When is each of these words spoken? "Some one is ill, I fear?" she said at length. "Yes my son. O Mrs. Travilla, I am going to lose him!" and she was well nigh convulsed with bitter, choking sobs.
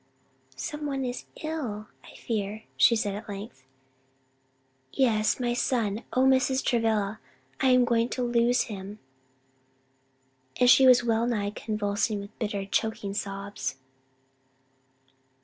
"Some 0.55 0.87
one 0.87 1.05
is 1.05 1.25
ill, 1.43 1.89
I 2.03 2.15
fear?" 2.15 2.63
she 2.75 2.95
said 2.95 3.13
at 3.13 3.29
length. 3.29 3.61
"Yes 4.91 5.39
my 5.39 5.53
son. 5.53 6.01
O 6.13 6.21
Mrs. 6.25 6.65
Travilla, 6.65 7.19
I 7.59 7.67
am 7.67 7.85
going 7.85 8.09
to 8.17 8.23
lose 8.23 8.63
him!" 8.63 8.97
and 10.59 10.67
she 10.67 10.87
was 10.87 11.03
well 11.03 11.27
nigh 11.27 11.51
convulsed 11.51 12.09
with 12.09 12.39
bitter, 12.39 12.65
choking 12.65 13.13
sobs. 13.13 13.75